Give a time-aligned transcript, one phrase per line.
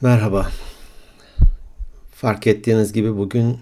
[0.00, 0.50] Merhaba.
[2.14, 3.58] Fark ettiğiniz gibi bugün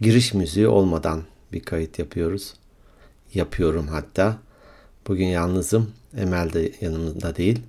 [0.00, 2.54] giriş müziği olmadan bir kayıt yapıyoruz.
[3.34, 4.36] Yapıyorum hatta.
[5.08, 5.90] Bugün yalnızım.
[6.16, 7.60] Emel de yanımda değil.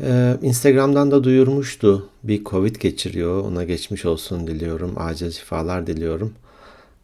[0.00, 2.08] Ee, Instagram'dan da duyurmuştu.
[2.22, 3.44] Bir Covid geçiriyor.
[3.44, 4.94] Ona geçmiş olsun diliyorum.
[4.96, 6.34] Acil şifalar diliyorum.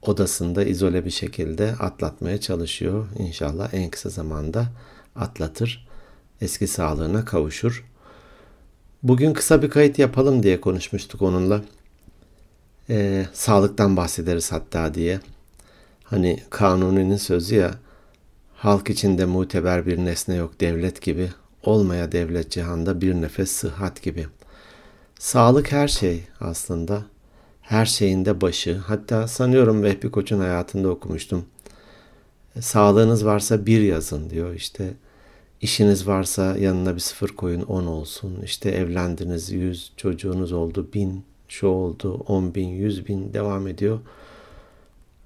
[0.03, 3.07] Odasında izole bir şekilde atlatmaya çalışıyor.
[3.19, 4.67] İnşallah en kısa zamanda
[5.17, 5.89] atlatır.
[6.41, 7.85] Eski sağlığına kavuşur.
[9.07, 11.63] Bugün kısa bir kayıt yapalım diye konuşmuştuk onunla.
[12.91, 15.21] Ee, sağlıktan bahsederiz hatta diye.
[16.05, 17.75] Hani Kanuni'nin sözü ya,
[18.55, 21.31] halk içinde muteber bir nesne yok devlet gibi,
[21.63, 24.27] olmaya devlet cihanda bir nefes sıhhat gibi.
[25.19, 27.03] Sağlık her şey aslında.
[27.63, 28.77] Her şeyin de başı.
[28.77, 31.45] Hatta sanıyorum Vehbi Koç'un hayatında okumuştum.
[32.61, 34.95] Sağlığınız varsa bir yazın diyor işte.
[35.61, 38.41] İşiniz varsa yanına bir sıfır koyun on olsun.
[38.45, 44.01] İşte evlendiniz yüz, çocuğunuz oldu bin, şu oldu on bin, yüz bin devam ediyor.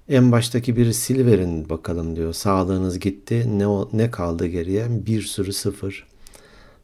[0.09, 2.33] En baştaki biri sil verin bakalım diyor.
[2.33, 5.05] Sağlığınız gitti ne, ne kaldı geriye?
[5.05, 6.07] Bir sürü sıfır.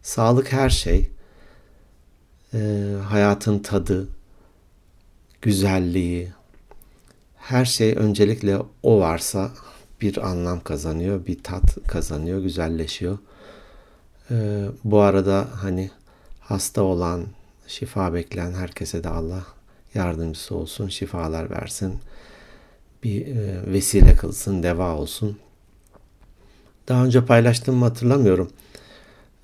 [0.02, 1.10] Sağlık her şey.
[2.54, 4.08] Ee, hayatın tadı,
[5.42, 6.28] güzelliği,
[7.36, 9.52] her şey öncelikle o varsa
[10.02, 13.18] bir anlam kazanıyor, bir tat kazanıyor, güzelleşiyor.
[14.32, 15.92] Ee, bu arada hani
[16.40, 17.26] hasta olan,
[17.68, 19.44] şifa bekleyen herkese de Allah
[19.94, 22.00] yardımcısı olsun, şifalar versin.
[23.04, 25.38] Bir e, vesile kılsın, deva olsun.
[26.88, 28.52] Daha önce paylaştığımı hatırlamıyorum.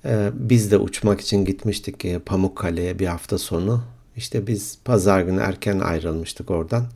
[0.04, 3.84] Ee, biz de uçmak için gitmiştik e, Pamukkale'ye bir hafta sonu.
[4.16, 6.86] İşte biz pazar günü erken ayrılmıştık oradan.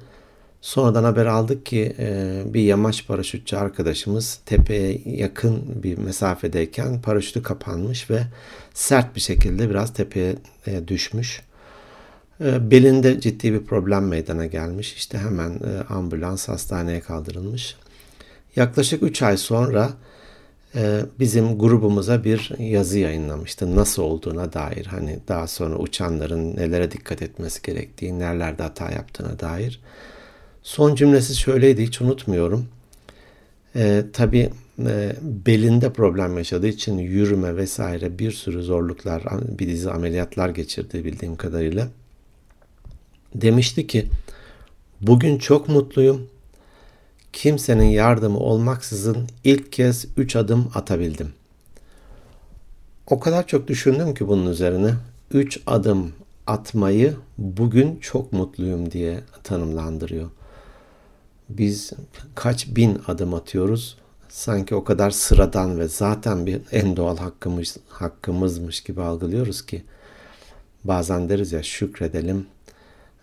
[0.61, 8.11] Sonradan haber aldık ki e, bir yamaç paraşütçü arkadaşımız tepeye yakın bir mesafedeyken paraşütü kapanmış
[8.11, 8.23] ve
[8.75, 10.34] sert bir şekilde biraz tepeye
[10.67, 11.42] e, düşmüş.
[12.41, 14.95] E, belinde ciddi bir problem meydana gelmiş.
[14.95, 17.77] İşte hemen ambulans hastaneye kaldırılmış.
[18.56, 19.91] Yaklaşık 3 ay sonra
[21.19, 23.77] bizim grubumuza bir yazı yayınlamıştı.
[23.77, 29.81] Nasıl olduğuna dair hani daha sonra uçanların nelere dikkat etmesi gerektiği, nerelerde hata yaptığına dair.
[30.63, 32.69] Son cümlesi şöyleydi hiç unutmuyorum.
[33.77, 34.51] Ee, tabii
[34.87, 39.23] e, belinde problem yaşadığı için yürüme vesaire bir sürü zorluklar,
[39.59, 41.89] bir dizi ameliyatlar geçirdi bildiğim kadarıyla.
[43.35, 44.07] Demişti ki
[45.01, 46.29] bugün çok mutluyum.
[47.33, 51.33] Kimsenin yardımı olmaksızın ilk kez üç adım atabildim.
[53.07, 54.95] O kadar çok düşündüm ki bunun üzerine.
[55.33, 56.13] Üç adım
[56.47, 60.31] atmayı bugün çok mutluyum diye tanımlandırıyor
[61.59, 61.93] biz
[62.35, 63.99] kaç bin adım atıyoruz.
[64.29, 69.83] Sanki o kadar sıradan ve zaten bir en doğal hakkımız, hakkımızmış gibi algılıyoruz ki
[70.85, 72.47] bazen deriz ya şükredelim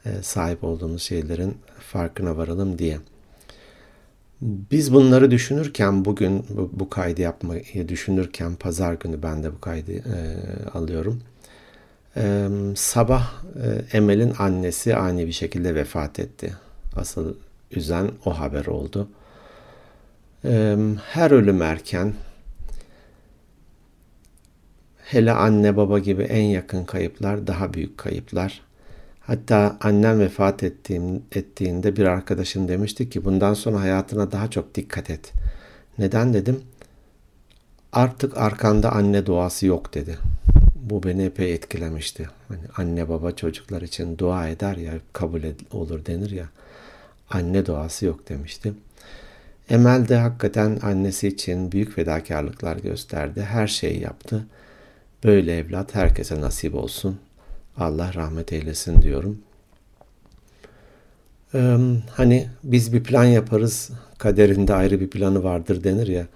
[0.06, 3.00] e, sahip olduğumuz şeylerin farkına varalım diye.
[4.42, 10.38] Biz bunları düşünürken bugün bu, kaydı yapmayı düşünürken pazar günü ben de bu kaydı e,
[10.74, 11.22] alıyorum.
[12.18, 16.56] E, sabah e, Emel'in annesi ani bir şekilde vefat etti.
[16.96, 17.36] Asıl
[17.78, 19.10] üzen o haber oldu.
[21.12, 22.14] Her ölüm erken.
[25.04, 28.62] Hele anne baba gibi en yakın kayıplar daha büyük kayıplar.
[29.20, 35.10] Hatta annem vefat ettiğim, ettiğinde bir arkadaşım demişti ki bundan sonra hayatına daha çok dikkat
[35.10, 35.34] et.
[35.98, 36.62] Neden dedim?
[37.94, 40.18] Artık arkanda anne duası yok dedi.
[40.76, 42.30] Bu beni epey etkilemişti.
[42.48, 46.46] Hani anne baba çocuklar için dua eder ya kabul olur denir ya
[47.30, 48.74] anne doğası yok demişti.
[49.70, 53.42] Emel de hakikaten annesi için büyük fedakarlıklar gösterdi.
[53.42, 54.46] Her şeyi yaptı.
[55.24, 57.20] Böyle evlat herkese nasip olsun.
[57.78, 59.42] Allah rahmet eylesin diyorum.
[61.54, 61.78] Ee,
[62.12, 66.28] hani biz bir plan yaparız, kaderinde ayrı bir planı vardır denir ya.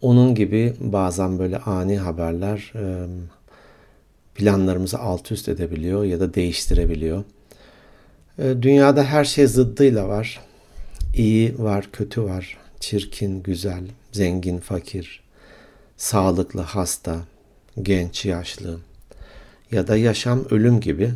[0.00, 2.72] Onun gibi bazen böyle ani haberler
[4.34, 7.24] planlarımızı alt üst edebiliyor ya da değiştirebiliyor.
[8.38, 10.40] Ee, dünyada her şey zıddıyla var.
[11.14, 12.56] İyi var, kötü var.
[12.80, 15.22] Çirkin, güzel, zengin, fakir,
[15.96, 17.18] sağlıklı, hasta,
[17.82, 18.78] genç, yaşlı
[19.72, 21.10] ya da yaşam, ölüm gibi.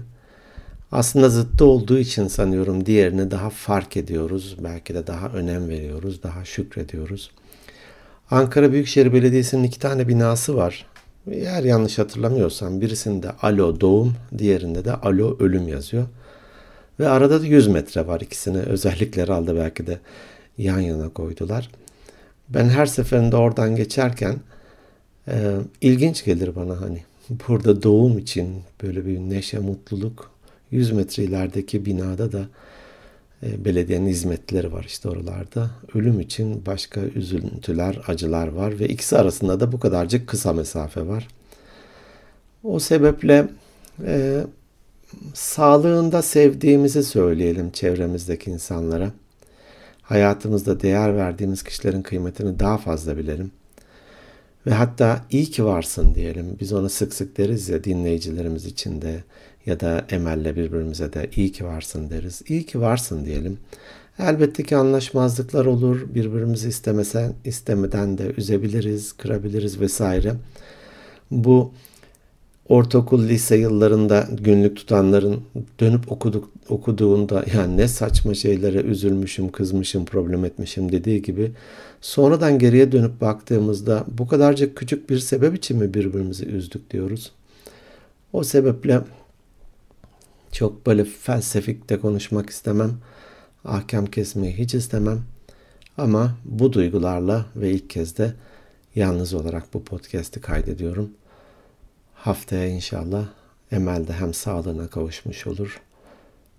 [0.93, 4.57] Aslında zıttı olduğu için sanıyorum diğerini daha fark ediyoruz.
[4.65, 7.31] Belki de daha önem veriyoruz, daha şükrediyoruz.
[8.31, 10.87] Ankara Büyükşehir Belediyesi'nin iki tane binası var.
[11.31, 16.07] Eğer yanlış hatırlamıyorsam birisinde alo doğum, diğerinde de alo ölüm yazıyor.
[17.01, 19.99] Ve arada da 100 metre var ikisini özellikler aldı belki de
[20.59, 21.71] yan yana koydular.
[22.49, 24.37] Ben her seferinde oradan geçerken
[25.29, 27.03] e, ilginç gelir bana hani
[27.49, 30.31] burada doğum için böyle bir neşe, mutluluk
[30.71, 32.47] 100 metre ilerideki binada da
[33.43, 35.71] e, belediyenin hizmetleri var işte oralarda.
[35.95, 41.29] Ölüm için başka üzüntüler, acılar var ve ikisi arasında da bu kadarcık kısa mesafe var.
[42.65, 43.49] O sebeple
[44.07, 44.45] e,
[45.35, 49.11] sağlığında sevdiğimizi söyleyelim çevremizdeki insanlara.
[50.03, 53.51] Hayatımızda değer verdiğimiz kişilerin kıymetini daha fazla bilelim.
[54.67, 56.57] Ve hatta iyi ki varsın diyelim.
[56.61, 59.25] Biz ona sık sık deriz ya dinleyicilerimiz için de
[59.67, 62.43] ya da Emel'le birbirimize de iyi ki varsın deriz.
[62.49, 63.59] İyi ki varsın diyelim.
[64.19, 66.15] Elbette ki anlaşmazlıklar olur.
[66.15, 70.35] Birbirimizi istemesen, istemeden de üzebiliriz, kırabiliriz vesaire.
[71.31, 71.73] Bu
[72.73, 75.41] ortaokul, lise yıllarında günlük tutanların
[75.81, 81.53] dönüp okuduk, okuduğunda yani ne saçma şeylere üzülmüşüm, kızmışım, problem etmişim dediği gibi
[82.01, 87.33] sonradan geriye dönüp baktığımızda bu kadarcık küçük bir sebep için mi birbirimizi üzdük diyoruz.
[88.33, 89.01] O sebeple
[90.53, 92.91] çok böyle felsefik de konuşmak istemem.
[93.65, 95.21] Ahkam kesmeyi hiç istemem.
[95.99, 98.33] Ama bu duygularla ve ilk kez de
[98.95, 101.11] yalnız olarak bu podcast'i kaydediyorum.
[102.23, 103.27] Haftaya inşallah
[103.73, 105.81] Emel de hem sağlığına kavuşmuş olur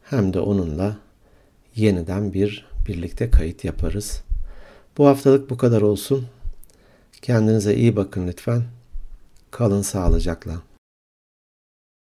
[0.04, 0.98] hem de onunla
[1.76, 4.24] yeniden bir birlikte kayıt yaparız.
[4.98, 6.28] Bu haftalık bu kadar olsun.
[7.22, 8.64] Kendinize iyi bakın lütfen.
[9.52, 10.54] Kalın sağlıcakla.